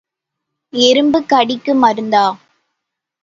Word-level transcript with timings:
எறும்புக் 0.73 1.27
கடிக்கு 1.29 1.73
மருந்தா? 1.75 2.23